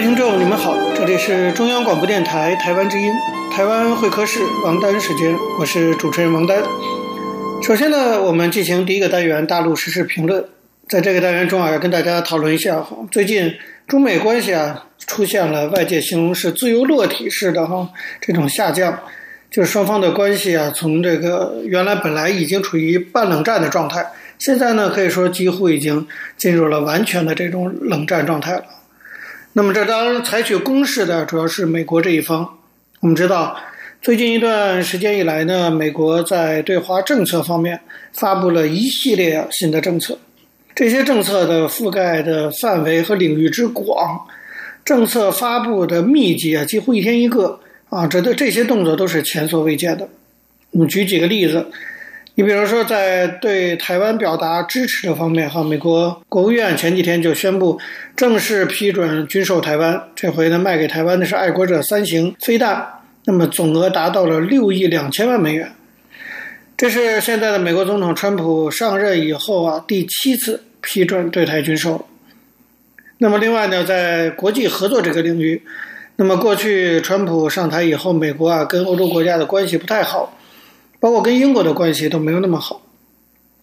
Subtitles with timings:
[0.00, 3.12] 听众你们好，这里是中央广播电台台湾之音，
[3.52, 6.62] 台湾会客室王丹时间，我是主持人王丹。
[7.62, 10.42] 首先呢，我们进行第一个单元大陆时事评论。
[10.88, 13.52] 在这个单元中啊，要跟大家讨论一下，最近
[13.86, 17.90] 中美关系啊出现了外界形容是自由落体式的哈
[18.22, 19.00] 这种下降，
[19.50, 24.06] 就是双方的关系啊从这个原来本来已经处于半冷战的状态，
[24.38, 26.08] 现在呢可以说几乎已经
[26.38, 28.64] 进入了完全的这种冷战状态了。
[29.52, 32.58] 那么，这当然采取攻势的主要是美国这一方。
[33.00, 33.56] 我们知道，
[34.00, 37.80] 最近一段时间以来呢，美国在对华政策方面
[38.12, 40.16] 发布了一系列新的政策。
[40.72, 44.24] 这些政策的覆盖的范围和领域之广，
[44.84, 50.08] 政策发布的密集啊，几乎一天一个啊，这的这些动作都是前所未见的。
[50.70, 51.66] 我们举几个例子。
[52.40, 57.78] 你比如说，在对台湾表达支持的方面，哈，美国国务院前几天就宣布
[58.16, 60.08] 正式批准军售台湾。
[60.16, 62.82] 这回呢，卖给台湾的是爱国者三型飞弹，
[63.26, 65.70] 那么总额达到了六亿两千万美元。
[66.78, 72.06] 这是现在的美国总统川普上任以后啊，第七次批准对台军售。
[73.18, 75.62] 那么另外呢，在国际合作这个领域，
[76.16, 80.38] 那么过去川普上台以后，美国啊跟欧洲国家的关系不太好。
[81.00, 82.82] 包括跟英国的关系都没有那么好，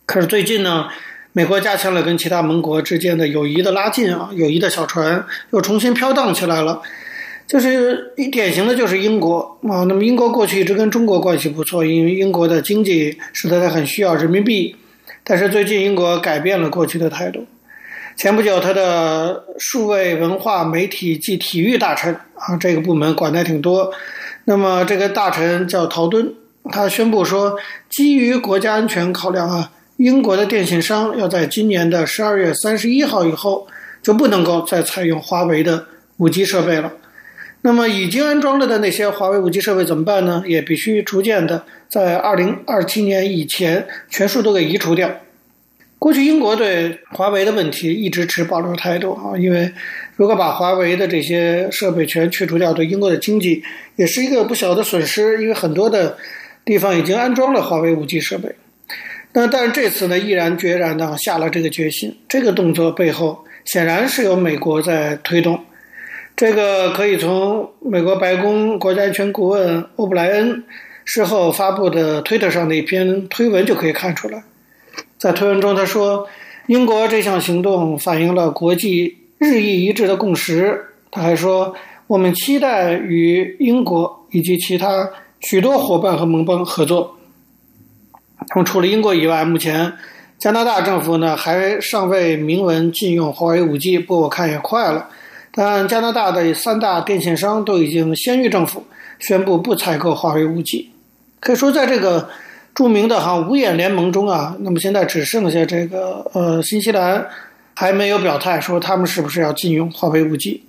[0.08, 0.88] 可是最近呢，
[1.34, 6.82] 美国加强了跟其他盟国之间的友谊的拉近啊，友谊的小船又重新飘荡起来了。
[7.46, 14.76] 就是一典型的就是英国啊，那么英国过去一直跟中国关系不错，因为英国的经济使得它很需要人民币，
[15.24, 17.46] 但是最近英国改变了过去的态度。
[18.18, 23.94] 前不久，他的数位文化媒体及体育大臣啊，这个部门管的挺多，
[24.46, 26.34] 那么这个大臣叫陶敦。
[26.70, 27.58] 他宣布说，
[27.90, 33.68] 基于国家安全考量啊，英国的电信商要在今年的十二月三十一号以后
[34.04, 35.86] 就不能够再采用华为的
[36.18, 36.94] 五 G 设备了。
[37.62, 40.44] 那么已经安装了的那些华为五 G 设备怎么办呢？
[40.46, 45.10] 也必须逐渐的在二零二七年以前全数都给移除掉。
[45.98, 49.74] 过去英国对华为的问题一直持保留态度啊，因为
[50.16, 53.64] 如果把华为的这些设备全去除掉，对英国的经济
[53.96, 56.16] 也是一个不小的损失，因为很多的。
[56.68, 58.54] 地方已经安装了华为 5G 设备，
[59.32, 62.18] 那但是这次呢，毅然决然的下了这个决心。
[62.28, 65.64] 这个动作背后显然是由美国在推动。
[66.36, 70.66] 这个可以从美国白宫国家安全顾问欧布莱恩
[71.06, 74.44] 事后发布的推特上的一篇推文就可以看出来。
[75.18, 76.28] 在推文中，他说
[76.68, 81.74] ：“英国这项行动反映了国际日益一致的共识。”他还说
[82.08, 87.18] ：“我们期待与英国以及其他。”许多伙伴和盟邦合作。
[88.50, 89.94] 那么，除了英国以外，目前
[90.38, 95.10] 加拿大政府呢还尚未明文禁用华为 5G，不过我看也快了。
[95.52, 98.86] 但加拿大的三大电信商都已经先于政府
[99.20, 100.86] 宣布不采购华为 5G。
[101.40, 102.30] 可以说，在这个
[102.76, 107.28] 著名的哈五眼联盟中啊，那么现在只剩下这个呃新西兰
[107.74, 110.62] 还没有表态说他们是不是要禁用华为 5G。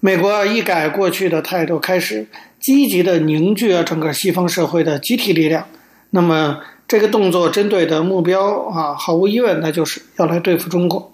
[0.00, 2.26] 美国一改过去的态度，开始。
[2.58, 5.68] 积极的凝聚整个西方社会的集体力量，
[6.10, 6.58] 那么
[6.88, 11.12] 这个动作针对的目标啊，毫无疑问，那就是要来对付中国。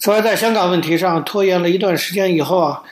[0.00, 2.82] 此外，在香港问题上拖延了一段时间以后啊，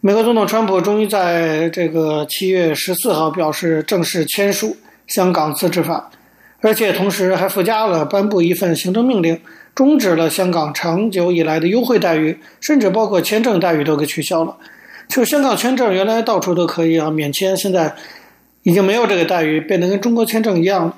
[0.00, 4.68] 美国总统川普终于在这个七月十四号表示正式签署
[5.06, 6.10] 《香港自治法》，
[6.62, 9.40] 而且同时还附加了颁布一份行政命令，
[9.74, 14.56] 终止了香港长久以来的优惠待遇，甚至包括签证待遇都给取消了。
[15.08, 17.94] 就香港签证原来到处都可以啊，免签，现在
[18.62, 20.96] 已经没有这个待遇，变得跟中国签证一样。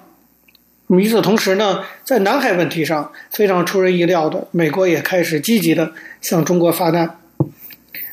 [0.88, 7.18] 与此同时呢，在南海问题上非常出人意料的，美国也开始积极的向中国发难。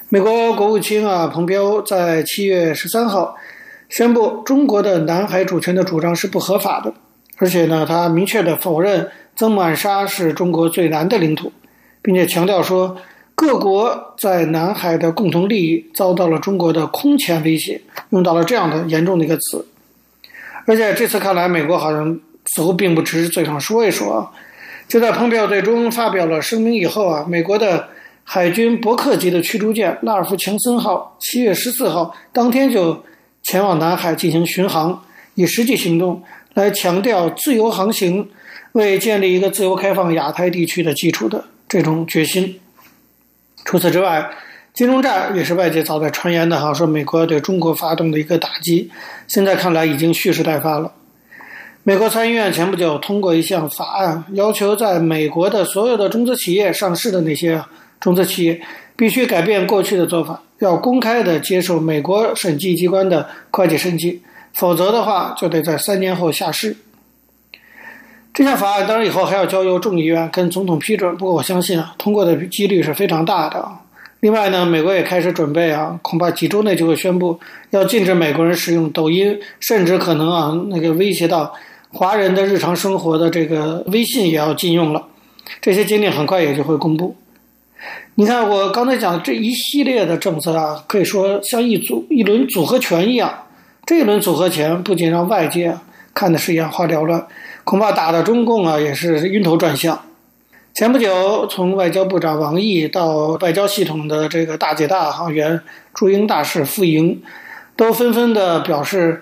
[0.09, 3.35] 美国国务卿啊，蓬佩奥在七月十三号
[3.89, 6.91] 宣布，中国的南海主权的主张是不合法的，
[7.37, 11.51] 而且呢，他明确的否认曾母暗沙是中国最南的领土，
[12.01, 12.97] 并且强调说。
[13.35, 17.81] 各国在南海的共同利益遭到了中国的空前威胁，
[18.11, 19.65] 用到了这样的严重的一个词。
[20.67, 24.31] 而且这次看来，美国好像似乎并不只是嘴上说一说啊。
[24.87, 27.89] 就在蓬佩奥最终发表了声明以后啊，美国的
[28.23, 33.03] 海军伯克级的驱逐舰“纳尔夫·强森号”七月十四号当天就
[33.41, 35.03] 前往南海进行巡航，
[35.33, 36.21] 以实际行动
[36.53, 38.29] 来强调自由航行
[38.73, 42.59] 为建立一个自由开放亚太地区的基础的这种决心。
[43.65, 44.29] 除此之外，
[44.73, 48.89] 金融战也是外界早在传言的哈，说美国对中国发动的一个打击，
[49.27, 50.91] 现在看来已经蓄势待发了。
[51.83, 57.63] 美国参议院前不久通过一项法案，要求在美国的所有的中资企业上市的那些
[57.99, 58.59] 中资企业，
[58.95, 64.21] 必须改变过去的做法，要公开的接受美国审计机关的会计审计，
[64.53, 66.75] 否则的话就得在三年后下市。
[68.33, 73.63] 这项法案当然以后还要交由众议院跟总统批准，不过我相信啊，通过的几率是非常大的。
[74.21, 77.39] 另外呢，美国也开始准备啊，恐怕几周内就会宣布
[77.69, 81.53] 要禁止美国人使用抖音，甚至可能啊，那个威胁到
[81.91, 85.05] 华人的日常生活的这个微信也要禁用了。
[85.61, 87.15] 这些禁令很快也就会公布。
[88.15, 93.31] 你看我刚才讲的这一系列的政策啊，可以说像一组一轮组合拳一样，
[93.85, 95.77] 这一轮组合拳不仅让外界
[96.15, 97.27] 看的是眼花缭乱。
[97.63, 100.03] 恐怕打的中共啊也是晕头转向。
[100.73, 105.61] 前不久，从外交部长王毅到外交系统的这个大姐大行员
[105.93, 107.21] 驻英大使傅莹，
[107.75, 109.21] 都纷纷的表示，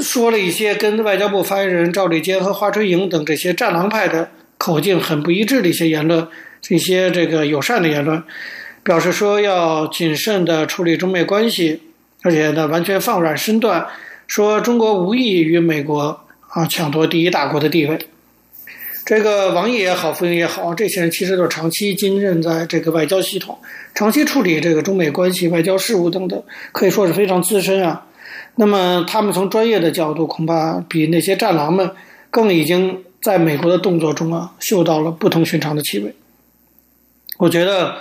[0.00, 6.28] 说了一些跟外交部发言人赵立坚和华春莹等这些战狼派的口径很不一致的一些言论，
[6.62, 8.22] 这些这个友善的言论，
[8.84, 11.82] 表示说要谨慎的处理中美关系，
[12.22, 13.88] 而且呢完全放软身段，
[14.28, 16.20] 说中国无意与美国。
[16.50, 17.98] 啊，抢夺第一大国的地位，
[19.06, 23.56] 这个王毅也好，傅莹也好，这些人其实都是长期经任在这个外交系统，
[23.94, 26.42] 长期处理这个中美关系、外交事务等等，
[26.72, 28.06] 可以说是非常资深啊。
[28.56, 31.90] 那么他们从专业的角度，恐怕比那些战狼们
[32.30, 36.14] 更已经在美国的动作中啊，嗅到了不同寻常的气味。
[37.38, 37.94] 我觉得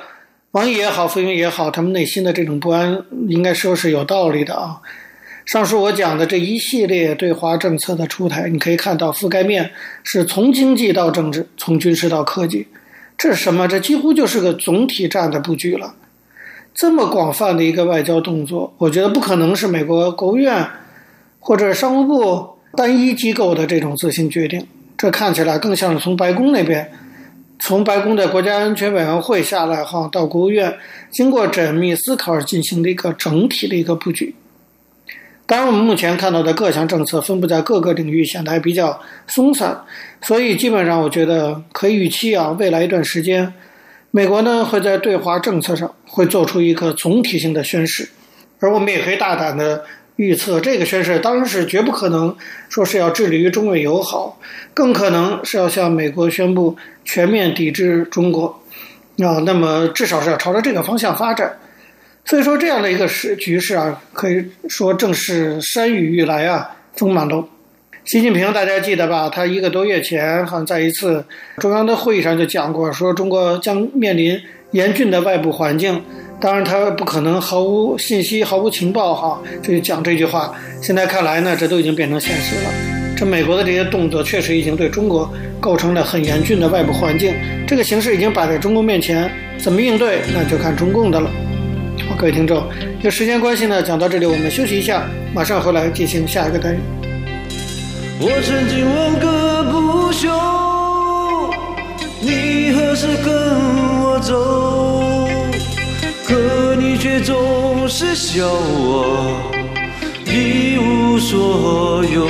[0.51, 4.81] 王毅也好，傅莹也好，他们内心的这种不安，应该说是有道理的啊。
[5.49, 9.71] 上述我讲的这一系列对华政策的出台，你可以看到覆盖面
[10.03, 12.67] 是从经济到政治，从军事到科技，
[13.17, 13.67] 这是什么？
[13.67, 15.95] 这几乎就是个总体战的布局了。
[16.75, 20.67] 这么广泛的一个外交动作，我觉得不可能是美国国务院
[21.39, 26.91] 或者商务部单一机构的这种自行决定，这看起来更像是从白宫那边，
[27.57, 30.77] 从白宫的国家安全委员会下来哈，到国务院
[31.09, 34.35] 经过缜密思考而进行的一个整体的一个布局。
[35.49, 39.75] 当然，我们目前看到的各项政策分布在各个领域，显得还比较松散，
[40.21, 43.51] 所以基本上我觉得可以预期啊，未来一段时间，
[44.11, 48.07] 美国呢会在对华政策上会做出一个总体性的宣示，
[48.59, 49.83] 而我们也可以大胆的
[50.17, 52.35] 预测，这个宣示当然是绝不可能
[52.69, 54.39] 说是要致力于中美友好，
[54.75, 58.61] 更可能是要向美国宣布全面抵制中国，
[59.17, 61.57] 啊，那么至少是要朝着这个方向发展。
[62.29, 67.43] 所以说，这样的一个时局势啊，可以说正是山雨欲来啊，风满楼。
[68.05, 69.27] 习近平大家记得吧？
[69.27, 71.25] 他一个多月前好像在一次
[71.57, 74.39] 中央的会议上就讲过，说中国将面临
[74.73, 75.99] 严峻的外部环境。
[76.39, 80.53] 当然，他不可能毫无信息、毫无情报哈，就讲这句话。
[80.83, 82.71] 现在看来呢，这都已经变成现实了。
[83.17, 85.27] 这美国的这些动作确实已经对中国
[85.59, 87.33] 构成了很严峻的外部环境。
[87.65, 91.31] 这个形势已经摆在中共面前，怎么应对，那就看中共的了。
[92.19, 92.61] 各位听众，
[93.01, 96.81] 有时间关系呢，讲到这里，我们休息一下，马上回来进行下一个单元。
[98.19, 100.27] 我曾经问个不休，
[102.19, 103.33] 你何时跟
[104.03, 105.29] 我走？
[106.27, 109.39] 可你却总是笑我
[110.25, 112.27] 一无所有。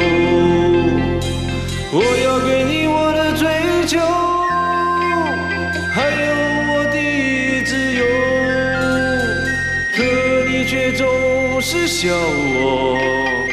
[1.91, 2.78] 我要给你
[12.01, 13.45] 叫我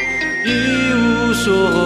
[0.44, 1.85] 一无所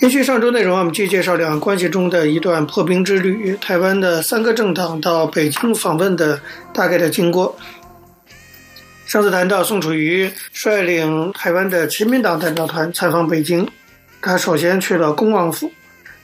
[0.00, 6.40] 延续上周内容，我们继续介绍两岸关系中的一段破冰之旅——台湾的三个政党到北京访问的
[6.72, 7.54] 大概的经过。
[9.04, 13.68] 上次谈到宋楚瑜率领台湾的亲民党代表团参访北京，
[14.22, 15.70] 他首先去了恭王府。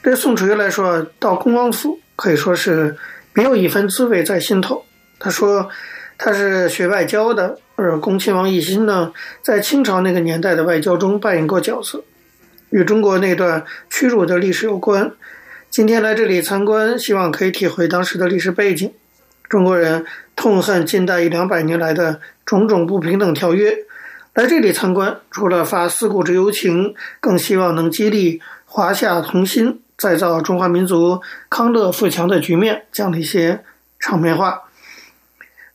[0.00, 2.97] 对宋楚瑜来说，到恭王府可以说是
[3.35, 4.87] 别有一番滋味在心头。
[5.18, 5.68] 他说，
[6.16, 12.02] 他是学外交的，而恭亲王奕欣呢，在清朝那个年代的外交中扮演过角色。
[12.70, 15.12] 与中国那段屈辱的历史有关。
[15.70, 18.92] 今天来这里参观，希望可以体会当时的历史背景。
[19.49, 20.04] 中国人
[20.35, 23.76] 痛恨近代一两百年来的种种不平等条约，
[24.35, 33.62] 来这里参观，除了发思古之幽情，更希望能激励华夏同心，再造中华民族康乐富强的局面，讲了一些
[34.00, 34.62] 场面话。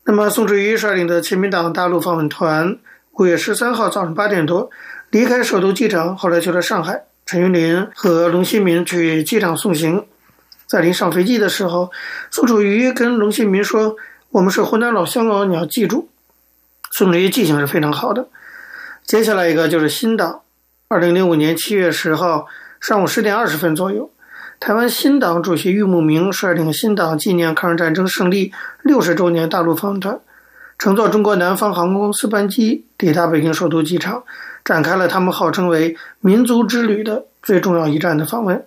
[0.04, 2.78] 那么，宋楚瑜率领的亲民党大陆访问团，
[3.14, 4.70] 五月十三号早上八点多。
[5.12, 7.04] 离开首都机场，后来去了上海。
[7.26, 10.06] 陈云林和龙新民去机场送行，
[10.68, 11.92] 在临上飞机的时候，
[12.30, 13.96] 宋楚瑜跟龙新民说
[14.32, 16.10] ：“我们是湖南老乡哦，你要记住。”
[16.92, 18.28] 宋楚瑜记性是非常好的。
[19.06, 20.42] 接下来一个就是新党。
[20.88, 22.48] 二零零五年七月十号
[22.80, 24.10] 上午十点二十分左右，
[24.62, 30.20] 台湾新党主席郁慕明率领新党纪念抗日战争胜利六十周年大陆访团，
[30.78, 34.24] 乘坐中国南方航空公司班机抵达北京首都机场。
[34.64, 38.64] 展开了他们号称为“民族之旅”的最重要一站的访问。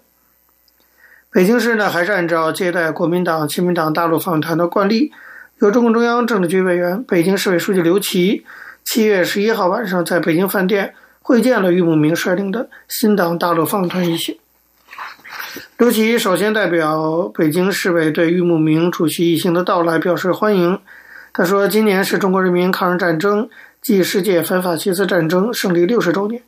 [1.31, 5.13] 北京市呢，还是按照接待国民党、亲民党大陆访问团的惯例，
[5.59, 8.45] 由中共中央政治局委员、北京市委书记刘奇，
[8.85, 14.39] 七月十一号晚上在北京饭店会见了郁慕明率领的新党大陆访团一行。
[15.79, 20.79] 刘奇首先代表北京市委对郁慕明主席一行的到来表示欢迎。
[21.33, 23.49] 他说：“今年是中国人民抗日战争。”
[23.85, 26.41] 继世界反法西斯战争胜利六十周年，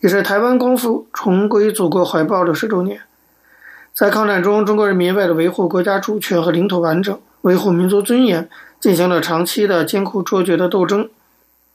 [0.00, 3.02] 也是台湾光复重归祖国怀抱六十周年。
[3.92, 8.48] 在抗战中，中国人民为了维护国家主权和领土完整，维护民族尊严，
[8.80, 11.10] 进行了长期的艰苦卓绝的斗争。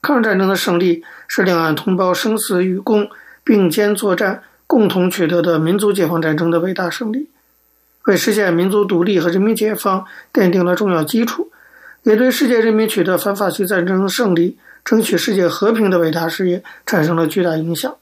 [0.02, 3.08] 抗日战争的胜利是两岸同胞生死与共、
[3.44, 7.30] 并肩作战、共同取得的民族解放战争的伟大胜利，
[8.06, 11.52] 为实现民族独立和人民解放奠定了重要基础，
[12.02, 14.58] 也对世界人民取得反法西斯战争胜利。
[14.88, 17.94] 争取世界和平的伟大事业产生了巨大影响。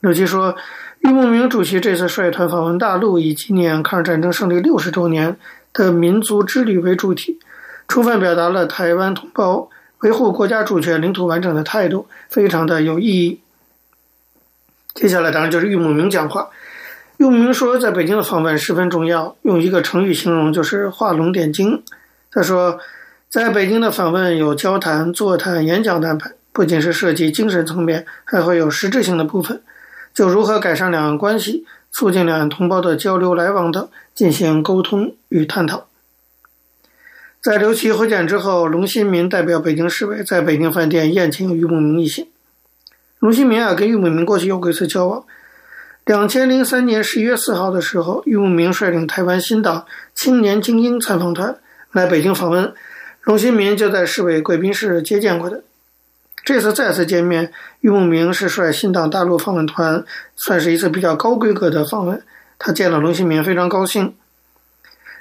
[0.00, 0.56] 刘奇说，
[1.00, 5.36] 郁慕明主席这次率团访问大陆，以纪念抗日战争胜利六十周年
[5.74, 7.38] 的民族之旅为主题，
[7.86, 13.40] 充分表达了台湾同胞维护国家主权、领土完整的态度，非常的有意义。
[14.94, 16.48] 接下来当然就是郁慕明讲话。
[17.18, 21.82] 郁慕明说，在北京的访问十分重要，用一个成语形容就是画龙点睛。
[22.32, 22.80] 他说。
[23.30, 29.62] 在北京的访问有交谈、座谈、演讲的安排，不仅是涉及精神层面，还会有实质性的部分，
[30.12, 35.86] 就如何改善两岸关系、促进两岸同胞的交流来往等进行沟通与探讨。
[37.40, 42.26] 在刘奇会见之后，龙新民代表北京市委在北京饭店宴请俞慕明一行。
[43.20, 45.24] 龙新民啊，跟俞慕明过去有过一次交往。
[46.04, 51.56] 两千零三年十一月四号的时候，俞慕明率领台湾新党青年精英参访团
[51.92, 52.74] 来北京访问。
[53.22, 55.62] 龙新民就在市委贵宾室接见过的。
[56.42, 60.02] 这次再次见面，郁慕明是率新党大陆访问团，
[60.34, 62.22] 算是一次比较高规格的访问。
[62.58, 64.14] 他见了龙新民，非常高兴。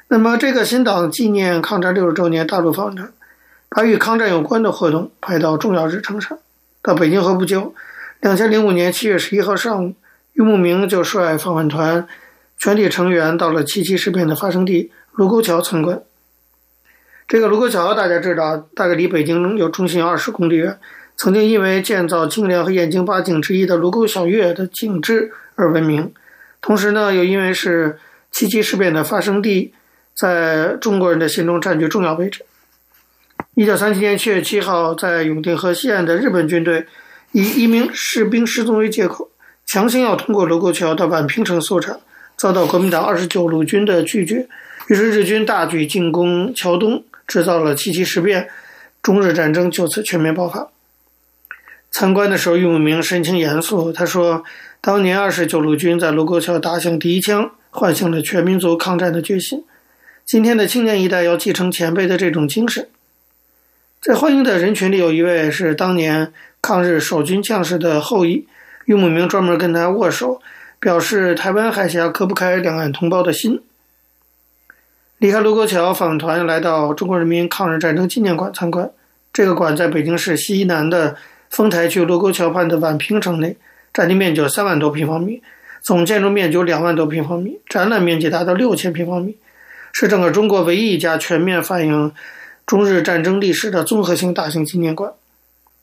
[0.07, 3.11] 那么，这个新党纪念抗战六十周年大陆访问团，
[3.67, 6.39] 把与抗战有关的活动排到重要日程上。
[6.81, 7.75] 到北京后不久，
[8.21, 9.93] 两千零五年七月十一号上午，
[10.33, 12.07] 郁慕明就率访问团
[12.57, 16.01] 全体成员到了七七事变的发生地卢沟桥参观。
[17.29, 20.79] 这个卢沟桥大家知道，大概离北京有中心二十公里远。
[21.15, 26.11] 曾经因为建造泾陵和燕京八景之一的卢沟晓月的景致而闻名。
[26.59, 27.99] 同时呢，又因为是
[28.31, 29.75] 七七事变的发生地，
[30.15, 32.41] 在中国人的心中占据重要位置。
[33.53, 36.87] 一九三七年七月七号，在永定河西岸的日本军队
[37.31, 39.29] 以一名士兵失踪为借口，
[39.67, 41.99] 强行要通过卢沟桥到宛平城搜查，
[42.35, 44.47] 遭到国民党二十九路军的拒绝。
[44.87, 47.03] 于是日军大举进攻桥东。
[47.29, 48.49] 制造了七七事变，
[49.03, 50.69] 中日战争就此全面爆发。
[51.91, 54.43] 参观的时候，郁慕明神情严肃，他说
[54.81, 59.63] ：“当年二十九路军在卢沟桥打响第一枪，唤醒了全民族抗战的决心。
[60.25, 62.89] 今天的青年一代要继承前辈的这种精神。
[64.01, 68.47] 在欢迎的人群里，有一位是当年抗日守军将士的后裔，
[68.85, 70.41] 俞母明专门跟他握手，
[70.79, 73.61] 表示台湾海峡隔不开两岸同胞的心。
[75.19, 78.89] 离开卢沟桥，访团来到中国人民抗日战争纪念馆参观。
[79.33, 81.13] 这个馆在北京市西南的
[81.49, 83.57] 丰台区卢沟桥畔的宛平城内，
[83.93, 85.41] 占地面积有三万多平方米，
[85.81, 89.35] 总建筑面积有两万多平方米，展览面积达到六千平方米，
[89.91, 92.13] 是整个中国唯一一家全面反映
[92.65, 95.11] 中日战争历史的综合性大型纪念馆。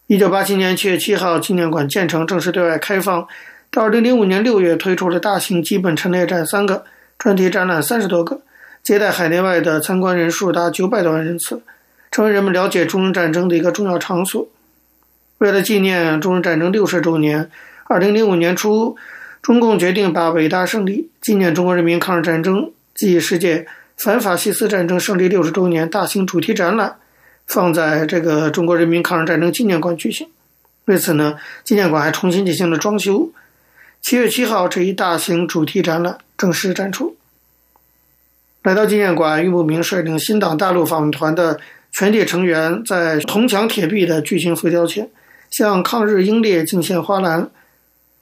[0.07, 3.28] 一九八七年七月七号，纪念馆建成，正式对外开放。
[3.71, 6.87] 到二零零五年六月，推出了大型基本陈列展三个，
[7.19, 8.40] 专题展览三十多个，
[8.87, 11.61] 接待海内外的参观人数达九百多万人次。
[12.12, 14.47] 成为人们了解中日战争的一个重要场所。
[15.38, 17.50] 为了纪念中日战争六十周年，
[17.87, 18.97] 二零零五年初，
[19.43, 23.66] 中共决定把“伟大胜利——纪念中国人民抗日战争暨世界
[23.97, 26.95] 反法西斯战争胜利六十周年”大型主题展览
[27.49, 30.28] 放在这个中国人民抗日战争纪念馆举行。
[30.85, 33.33] 为此呢，纪念馆还重新进行了装修。
[34.00, 37.16] 七月七号，这一大型主题展览正式展出。
[38.66, 41.61] 来到纪念馆，俞慕明率领新党大陆访问团的。
[41.92, 45.08] 全体成员在铜墙铁壁的巨型浮雕前，
[45.50, 47.49] 向抗日英烈敬献花篮，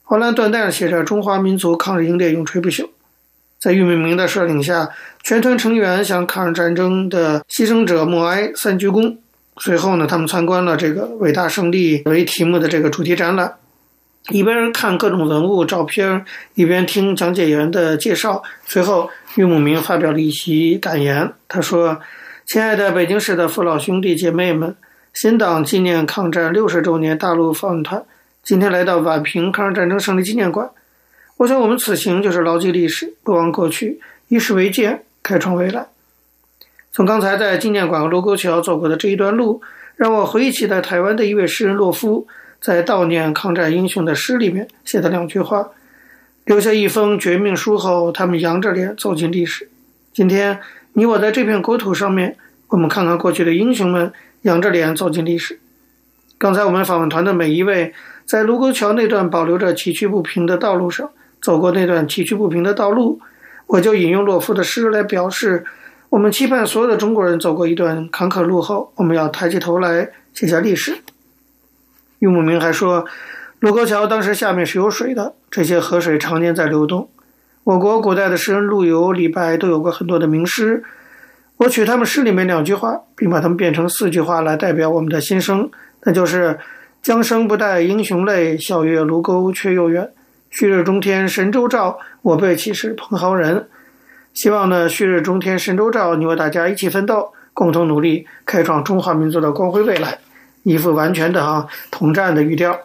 [0.05, 2.89] 花篮缎带上写着“中华民族抗日英烈永垂不朽”。
[3.59, 4.91] 在俞母明的率领下，
[5.25, 9.17] 全团成员向抗日战争的牺牲者默哀、三鞠躬。
[9.57, 13.55] 随后呢，他们参观了这个“伟大胜利”为题目的这个主题展览，
[14.31, 18.43] 一边看各种文物照片，一边听讲解员的介绍。
[18.65, 22.01] 随后，俞母明发表了一席感言，他说。
[22.47, 24.77] 亲爱的北京市的父老兄弟姐妹们，
[25.15, 28.05] 新党纪念抗战六十周年大陆访问团
[28.43, 30.71] 今天来到宛平抗日战争胜利纪念馆。
[31.39, 35.87] 我想，我们此行就是牢记历史，不忘过去，以史为鉴，开创未来。
[36.93, 39.63] 从刚才在纪念馆和卢沟桥走过的这一段路，
[39.97, 42.27] 让我回忆起在台湾的一位诗人洛夫
[42.65, 45.69] 在悼念抗战英雄的诗里面写的两句话：
[46.47, 49.69] 留下一封绝命书后，他们扬着脸走进历史。
[50.15, 50.61] 今天。
[50.97, 52.37] 你我在这片国土上面，
[52.69, 55.59] 我们看看过去的英雄们仰着脸走进历史。
[56.39, 57.93] 刚才我们访问团的每一位，
[58.25, 61.11] 在卢沟桥那段保留着崎岖不平的道路上
[61.43, 63.21] 走过那段崎岖不平的道路，
[63.67, 65.65] 我就引用洛夫的诗来表示，
[66.11, 70.99] 我们期盼所有的中国人走过一段坎坷路后，我们要抬起头来写下历史。
[72.25, 73.05] 俞母明还说，
[73.61, 77.11] 卢沟桥当时下面是有水的，这些河水常年在流动。
[77.65, 80.83] 我国古代的诗人陆游、李白都有过很多的名诗，
[81.59, 85.71] 我取他们诗里面两句话，并把它们变成四句话来代表我们的心声，
[86.05, 86.59] 那就是
[87.03, 90.11] “江声不带英雄泪，笑月卢沟却又远。
[90.49, 93.69] 旭日中天神州照，我辈岂是蓬蒿人。”
[94.33, 100.19] 希望呢，旭日中天神州照，你我大家一起奋斗，共同努力，开创中华民族的光辉未来，
[100.65, 102.77] 一副完全的哈统战的语调。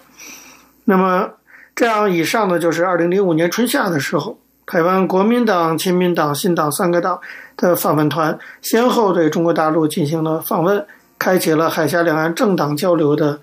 [0.85, 1.31] 那么，
[1.75, 4.37] 这样以上呢，就是二零零五年春夏的时候。
[4.71, 7.19] 台湾国民党、亲民党、新党三个党
[7.57, 10.85] 的访问团先后对中国大陆进行了访问，
[11.17, 13.39] 开启了海峡两岸政党交流的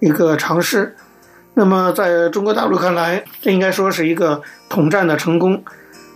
[0.00, 0.94] 一个尝试。
[1.54, 5.64] 那么，在中国大陆看来，这应该说是一个统战的成功。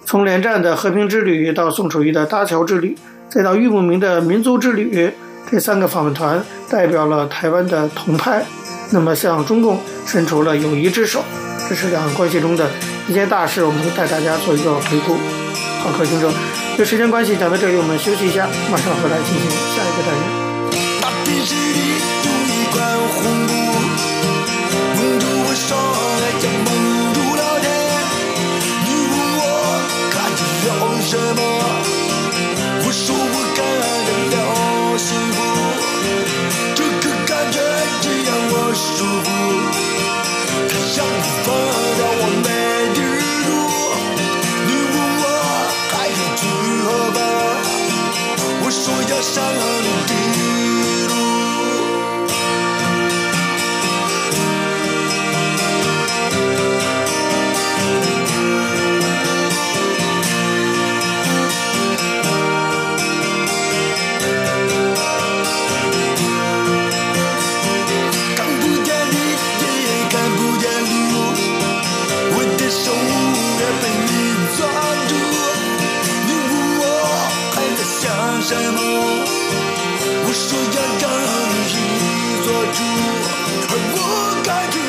[0.04, 2.94] 从连战的和平之旅到宋楚瑜的搭桥之旅，
[3.30, 5.10] 再到郁慕明的民族之旅，
[5.48, 8.44] 这三个访问团代表了台湾的同派，
[8.90, 11.22] 那么向中共伸出了友谊之手。
[11.68, 12.68] 这是两岸关系中的
[13.06, 15.14] 一件大事，我们会带大家做一个回顾。
[15.82, 16.32] 好，各位听众，
[16.76, 20.49] 这时间关系讲到这里，我们休息一下，马上回来进行下一个单元。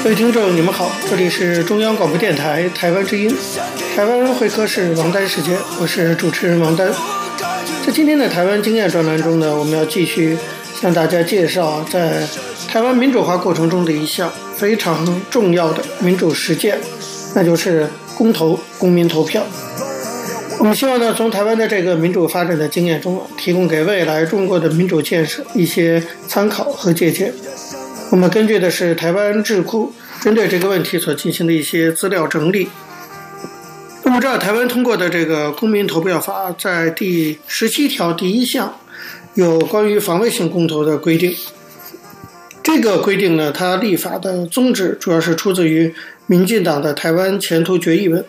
[0.04, 3.34] 各位听众，你们好，这里是中央广播电台台湾之音，
[3.96, 6.92] 台湾会客室王丹时间，我是主持人王丹。
[7.86, 10.38] 在今天的台湾经验专栏中呢，我们要继续
[10.82, 12.28] 向大家介绍在
[12.68, 16.80] 台湾民主化过程中的一项非常重要的民主实践，
[17.36, 17.88] 那就是
[18.18, 19.44] 公投、公民投票。
[20.60, 27.34] 我们希望呢，从台湾的这个民主发展的经验中，提供给未来中国的民主建设一些参考和借鉴。
[28.12, 32.70] 我们根据的是台湾智库针对这个问题所进行的一些资料整理。
[34.04, 38.76] 我们，知道台湾通过的这个公民投票法，在第十七条第一项
[39.34, 41.36] 有关于防卫性公投的规定。
[42.62, 45.94] 这个规定呢，它立法的宗旨主要是出自于
[46.28, 48.22] 民进党的《台湾前途决议文》。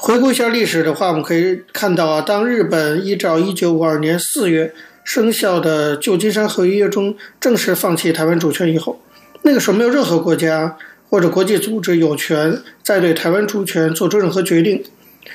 [0.00, 9.02] 回顾一下历史的话，我们可以看到啊，当日本依照一九五二年四月生效的旧金山合约中正式放弃台湾主权以后。
[9.42, 10.76] 那个时候没有任何国家
[11.10, 14.84] 或者国际组织有权再对台湾主权做出任何决定，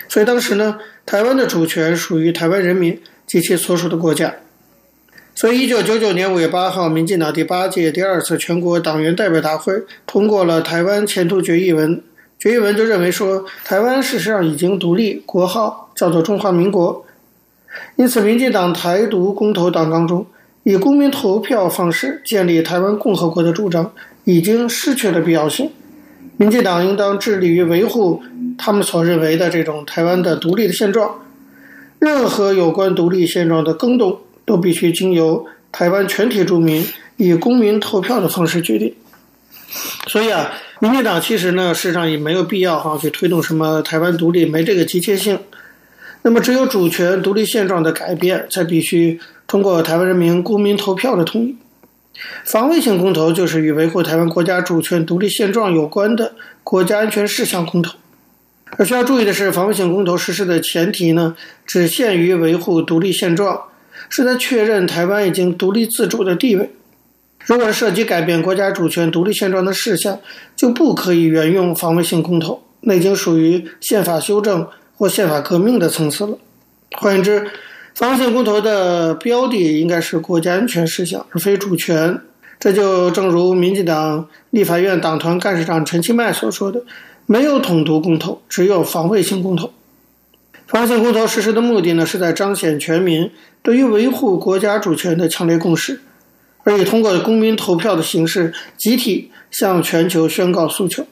[0.08, 4.34] 所以当时呢，台湾的主权属于台湾人民及其所属的国家。
[5.36, 9.74] 所以，一九九九年五月八号，民进党第八届第二次全国党员代表大会
[10.08, 11.98] 通过了《台湾前途决议文》，
[12.44, 17.06] 决议文就认为说，台湾事实上已经独立，国号叫做中华民国。
[17.96, 20.26] 因此，民进党台独公投党纲中。
[20.64, 23.94] 以公民投票方式建立台湾共和国的主张
[24.26, 25.72] 已经失去了必要性。
[26.36, 28.22] 民进党应当致力于维护
[28.58, 31.22] 他们所认为的这种台湾的独立的现状。
[32.00, 38.94] 任何有关独立现状的更动，都必须经由台湾全体住民以公民投票的方式决定。
[40.08, 40.52] 所以啊，
[40.84, 45.40] 民进党其实呢，事实上也没有必要哈去推动什么台湾独立，没这个急切性。
[46.24, 49.18] 那么，只有主权独立现状的改变，才必须
[49.48, 51.56] 通过台湾人民公民投票的同意。
[52.44, 57.96] 防卫性公投就是与维护台湾国家主权独立现状有关的国家安全事项公投。
[58.72, 63.58] 而需要注意的是，防卫性公投实施的前提呢，只限于维护独立现状，
[64.10, 66.72] 是在确认台湾已经独立自主的地位。
[67.46, 70.20] 如果涉及改变国家主权独立现状的事项，
[70.56, 74.68] 就不可以援用防卫性公投，那已经属于宪法修正。
[74.96, 76.38] 或宪法革命的层次了。
[76.92, 77.48] 换言之，
[77.96, 82.22] 防卫性公投的标的应该是国家安全事项，而非主权。
[82.60, 86.84] 这就正如民进党立法院党团干事长陈其迈所说的
[87.26, 89.74] ：“没有统独公投，只有防卫性公投。”
[90.68, 93.32] 防卫性公投实施的目的呢，是在彰显全民
[93.64, 96.00] 对于维护国家主权的强烈共识，
[96.64, 101.06] 而以通过公民投票的形式，集体向全球宣告诉求。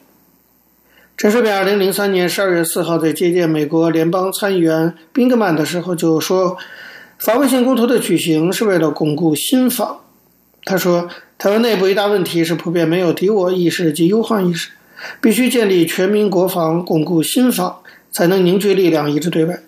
[1.16, 6.56] 陈水扁二零零三年十二月四号在接见美国联邦参议员宾格曼的时候就说，
[7.18, 10.00] 防卫性公投的举行是为了巩固新防。
[10.64, 14.70] 他说，台湾内部一大问题是普遍没有敌我意识及忧患意识，
[15.20, 19.60] 必须建立全民国防，巩固新防，才能凝聚力量，一致对外。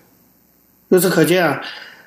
[0.89, 1.61] 由此可见啊，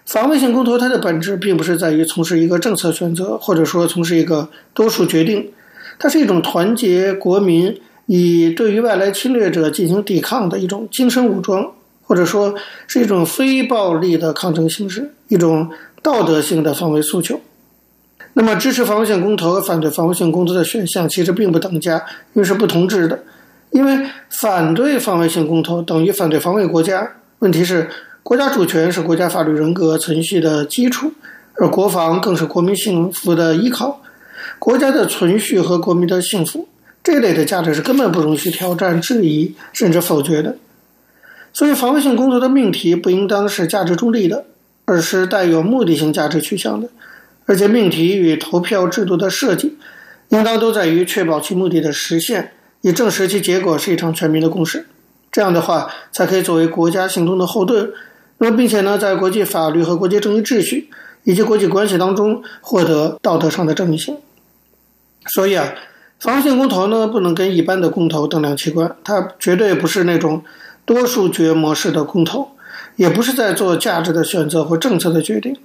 [0.07, 5.51] 防卫性公投它的本质并不是在于从事一个政策选择，或者说从事一个多数决定，
[5.99, 7.79] 它是一种团结国民。
[8.09, 12.55] 以对于外来侵略者进行抵抗的一种精神武装，或者说
[12.87, 15.69] 是一种非暴力的抗争形式，一种
[16.01, 17.41] 道德性的防卫诉求。
[18.31, 21.97] 那么，支持防卫性公投和反对防卫性公投的选项其实并不等价，
[22.31, 23.19] 因为是不同质的。
[23.71, 27.11] 因为反对防卫性公投等于反对防卫国家。
[27.39, 27.89] 问题是，
[28.27, 31.13] 国家主权是国家法律人格存续的基础，
[31.53, 34.01] 而国防更是国民幸福的依靠。
[34.59, 36.67] 国家的存续和国民的幸福。
[37.01, 40.57] 这类的价值是根本不容许挑战、质疑甚至否决的，
[41.53, 44.43] 所以防卫性工作的命题不应当是价值中立的，
[44.83, 46.89] 而是带有目的性价值取向的，
[47.45, 49.77] 而且命题与投票制度的设计，
[50.27, 54.85] 应当都在于确保其目的的实现，以证实其结果是一场全民的共识。
[55.31, 57.89] 这样的话，才可以作为国家行动的后盾，
[58.39, 60.89] 那么并且呢，在国际法律和国际正义秩序
[61.23, 64.17] 以及国际关系当中获得道德上的正义性。
[65.27, 65.73] 所以啊。
[66.19, 70.43] 防卫性公投呢，不能跟一般的公投等量齐观，它绝对不是那种
[70.83, 72.49] 多数决模式的公投，
[72.95, 75.55] 也不是在做价值的选择或政策的决定，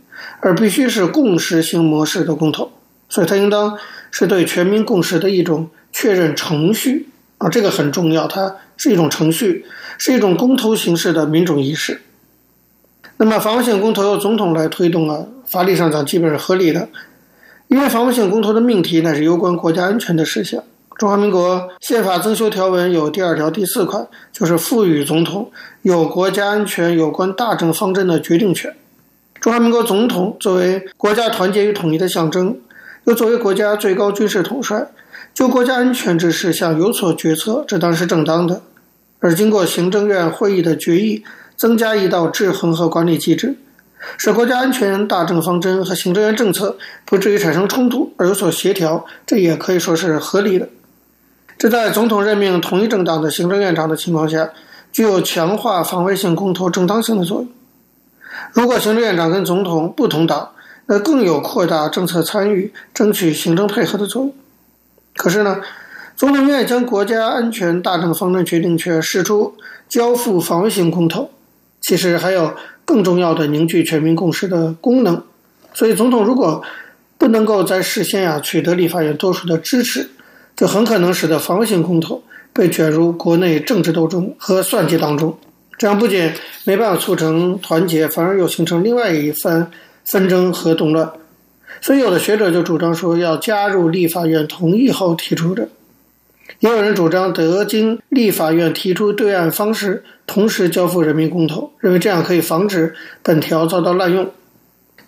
[0.41, 2.71] 而必须是共识型模式的公投。
[3.09, 3.79] 所以，它应当
[4.11, 7.09] 是对全民共识的一种确认程序
[7.39, 9.65] 啊，这个很重要，它是一种程序，
[9.97, 12.03] 是一种公投形式的民主仪式。
[13.19, 16.89] 那么，防卫性公投由总统来推动啊，法理上讲基本是合理的。
[17.69, 20.63] 因为防卫性公投的命题乃是攸关国家安全的事项。
[20.99, 25.51] 中华民国宪法增修条文有第二条第四款，就是赋予总统
[25.83, 28.75] 有国家安全有关大政方针的决定权。
[29.41, 32.59] 中华民国总统作为国家团结与统一的象征，
[33.05, 34.87] 又作为国家最高军事统帅，
[35.33, 38.61] 就国家安全之事项有所决策，这当然是正当的。
[39.19, 41.25] 而经过行政院会议的决议，
[41.63, 43.55] 增加一道制衡和管理机制。
[44.19, 50.69] 使国家安全大政方针和行政院政策不至于产生冲突而有所协调，这也可以说是合理的。
[51.57, 54.51] 这在总统任命同一政党的行政院长的情况下，
[54.91, 57.49] 具有强化防卫性公投正当性的作用。
[58.51, 60.51] 如果行政院长跟总统不同党，
[60.87, 64.35] 那更有扩大政策参与、争取行政配合的作用。
[65.15, 65.61] 可是呢，
[66.17, 69.55] 总统院将国家安全大政方针决定权释出，
[69.89, 71.31] 交付防卫性公投，
[71.83, 75.23] 其实还有更重要的凝聚全民共识的功能。
[75.75, 76.63] 所以，总统如果
[77.19, 80.09] 不能够在事先呀取得立法院多数的支持，
[80.57, 85.37] 就很可能使得防卫性公投被卷入国内政治斗争和算计当中。
[85.79, 86.31] 这样不仅
[86.65, 89.71] 没办法促成团结，反而又形成另外一番
[90.05, 91.11] 纷争和动乱。
[91.81, 95.65] 所以，有的学者就主张说，要加入立法院同意后提出的；
[96.63, 104.31] 也有人主张德经立法院提出对案方式，同时交付人民公投，认为这样可以防止本条遭到滥用。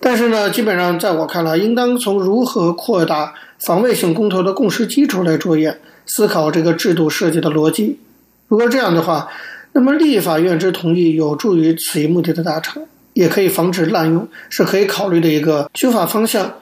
[0.01, 8.01] 但是呢，基本上在我看来，应当从如何扩大防卫性公投的共识基础来着眼，思考这个制度设计的逻辑。
[8.49, 9.29] 如果这样的话，
[9.75, 12.85] 那么立法院之同意有助于此一目的的达成。
[13.13, 16.53] 也可以防止滥用，是可以考虑的一个修法方向。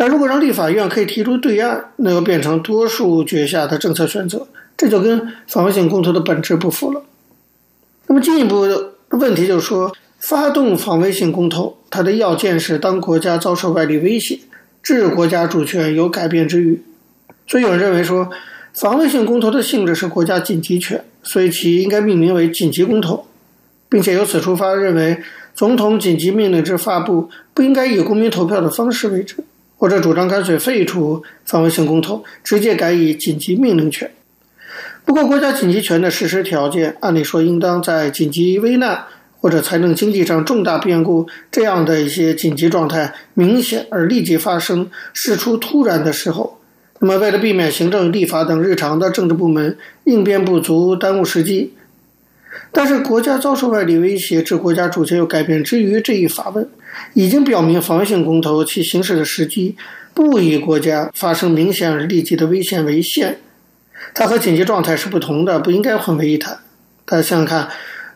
[0.00, 7.02] 但如果让立法院可以提出对案，那又变成多数决下的政策选择，这就跟防卫性公投的本质不符了。
[8.06, 14.38] 那么进一步的问题就是说，发动防卫性公投，它的要件是当国家遭受外力威胁，
[14.84, 16.80] 致国家主权有改变之虞。
[17.48, 18.30] 所以有人认为说，
[18.74, 23.26] 防卫性公投的性质是国家紧急权，所以其应该命名为紧急公投，
[23.88, 25.18] 并且由此出发认为。
[25.54, 29.44] 总统紧急命令之发布不应该以公民投票的方式为准，
[29.78, 34.10] 或者主张干脆废除防卫性公投，直接改以紧急命令权。
[35.04, 39.04] 不过，国家紧急权的实施条件，按理说应当在紧急危难
[39.40, 46.60] 或者财政经济上重大变故这样的一些紧急状态明显而立即发生、事出突然的时候。
[46.98, 51.72] 那么，为了避免行政、立法等日常的政治部门应变不足、耽误时机。
[52.72, 56.68] 但是，国家遭受外力威胁，致国家主权有改变之余这一法问，
[57.14, 59.76] 已经表明防卫性公投其行使的时机
[60.14, 63.38] 不以国家发生明显而立即的危险为限，
[64.14, 66.58] 它和紧急状态是不同的，不应该混为一谈。
[67.04, 67.68] 大家想想看，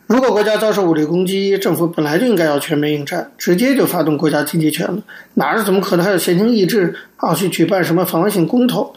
[0.06, 5.02] 如果国家遭受武力攻击，政府本来就应该要全面应战，直接就发动国家紧急权了，
[5.34, 8.92] 哪儿怎么可能还有闲情逸致啊去举办什么防卫性公投？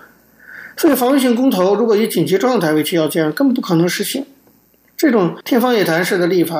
[0.78, 4.26] 所以，防卫性公投如果以紧急状态为其要件，根本不可能实行。
[4.98, 6.58] 这种天方夜谭式的立法，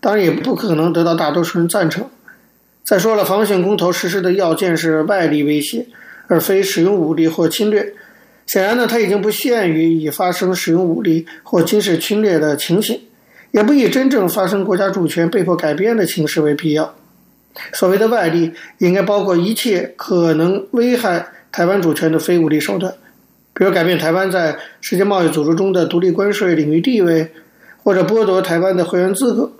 [0.00, 2.06] 当然也不可能得到大多数人赞成。
[2.84, 5.86] 再说了，防卫性公投实施的要件是外力威胁，
[6.26, 7.94] 而非使用武力或侵略。
[8.46, 13.00] 显然呢，它已经不限于已发生使用武力或军事侵略的情形，
[13.52, 16.94] 也不以真正发生国家主权被迫改变的情势为必要。
[17.72, 22.92] 所谓的外力，应该包括一切可能危害台湾主权的非武力手段，
[23.54, 27.32] 比如改变台湾在世界贸易组织中的独立关税领域地位。
[27.84, 29.52] 或者剥夺台湾的会员资格。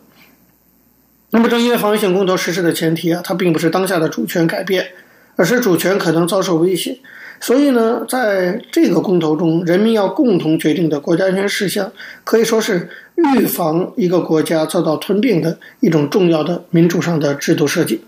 [1.35, 4.87] 那么，正因为防卫性公投实施的前提啊，它并不是当下的主权改变，
[5.35, 6.97] 而是主权可能遭受威胁。
[7.41, 11.93] 所以呢，在这个公投中，人民要共同决定的国家安全事项，
[12.23, 18.05] 可以说是预防一个国家遭到吞并的一种重要的民主上的制度设计。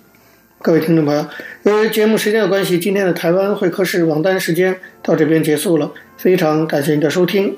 [0.63, 1.27] 各位听众朋友，
[1.65, 5.91] 由于节目时间的关系，今天的台湾会客室网单时间到这边结束了。
[6.17, 7.57] 非常感谢您的收听。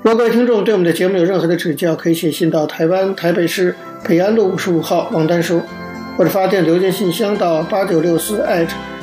[0.00, 3.74] 如果各位听众对我们的节目有任何的指教，可以写信到台湾台北市
[4.06, 5.60] 北安路五十五号王丹收，
[6.16, 8.40] 或者发电邮件信箱到八九六四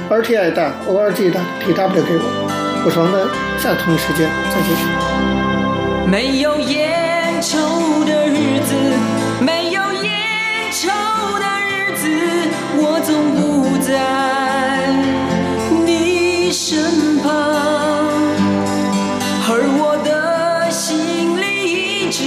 [0.09, 2.81] @rti 大 org 的 tw 给我。
[2.85, 3.27] 我是王丹，
[3.59, 4.69] 下同一时间再见。
[6.09, 7.57] 没有烟抽
[8.05, 8.73] 的日子，
[9.43, 10.13] 没有烟
[10.71, 10.87] 抽
[11.37, 12.07] 的日子，
[12.77, 13.91] 我总不在
[15.85, 17.04] 你身
[22.17, 22.23] 是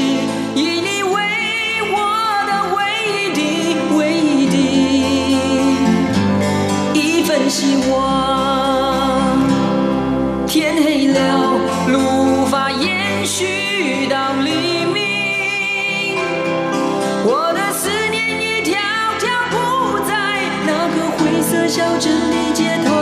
[0.55, 1.19] 以你为
[1.93, 1.97] 我
[2.47, 3.41] 的唯一的、
[3.97, 4.57] 唯一的，
[6.93, 7.97] 一份希望
[10.47, 11.17] 天黑了，
[11.89, 16.19] 路无法延续到黎明。
[17.25, 18.77] 我的思念一条
[19.19, 20.13] 条铺在
[20.67, 22.93] 那个灰色小镇的街头。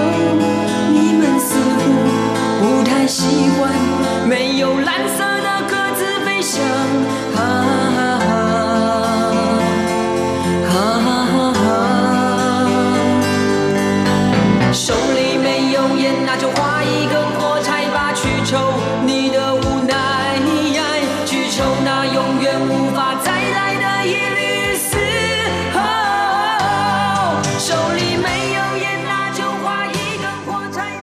[0.93, 1.83] 你们似乎
[2.61, 3.73] 不太习惯
[6.57, 7.86] 想